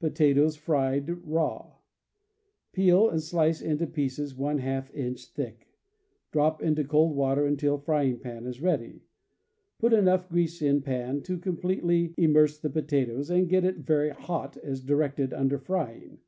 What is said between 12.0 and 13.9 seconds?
im merse the potatoes, and get it